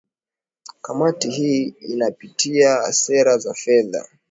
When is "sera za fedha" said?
2.93-4.07